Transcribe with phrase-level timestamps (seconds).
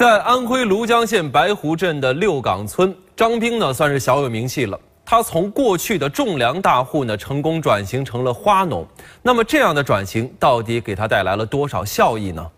[0.00, 4.80] 在安徽庐江县白湖镇的六岗村，张兵呢算是小有名气了。
[5.04, 8.82] 他从过去的种粮大户呢，成功转型成了花农。
[9.20, 12.50] 那么这样的转型到底给他带来了多少效益呢？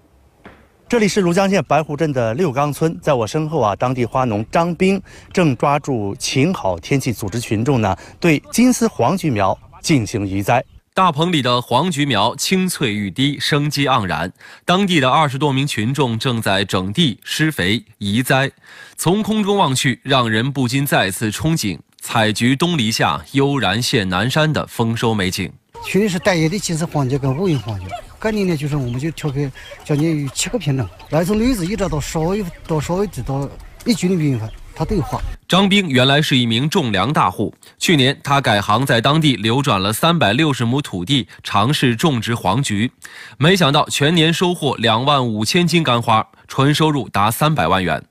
[0.88, 5.02] 这里是庐江县白湖镇的六岗村，在我身后啊，当地花农张兵
[5.32, 10.64] 正抓住晴好天气，组织群众呢对金丝黄菊苗进行移栽。
[10.94, 14.30] 大棚里的黄菊苗青翠欲滴，生机盎然。
[14.66, 18.50] 当地的二十多名群众正在整地、施肥、移栽。
[18.94, 25.50] 从空中望去，让人不禁再次憧憬“采菊东篱下，悠然见南山”的丰收美景。
[25.82, 27.86] 去年是单叶的金丝黄菊跟五云黄菊，
[28.20, 29.50] 今年呢就是我们就挑开
[29.86, 33.48] 将近有七个品种，来从绿子一直到稍微到稍微的到
[33.86, 34.46] 一斤的兵法。
[34.74, 35.20] 他对话。
[35.48, 42.90] 张兵原来是一名种粮大户，去年他改行在当地流转了三百六十亩土地，尝试种植黄菊，
[43.36, 48.02] 没想到全年收获两万五千斤干花，纯收入达三百万元。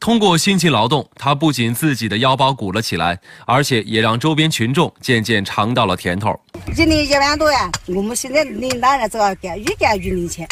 [0.00, 6.34] 通过辛勤劳动，他不仅自己的腰包鼓了起来，而且也让周边群众渐渐尝到了甜头。
[6.76, 10.48] 一年一万多呀，我们现在领当然这个干，越干越领钱，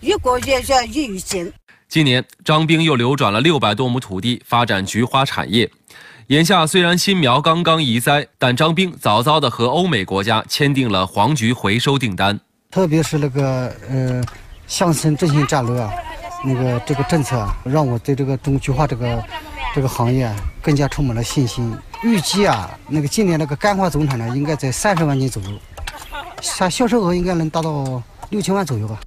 [0.00, 1.52] 越过越越越有劲。
[1.94, 5.70] 今年，张兵又流转了六百多亩土地，发展菊花产业。
[6.26, 12.40] 眼下虽然新苗刚刚移栽，但张兵早早的和欧美国家签订了黄菊回收订单。
[12.68, 14.20] 特别是那个呃
[14.66, 15.92] 乡村振兴战略啊，
[16.44, 19.24] 那个这个政策啊，让我对这个种菊花这个
[19.72, 20.28] 这个行业
[20.60, 21.72] 更加充满了信心。
[22.02, 25.50] 预计啊，那个今年那个干花总产呢，应该在三十万斤左右，
[26.58, 28.98] 它销售额应该能达到六千万左右吧。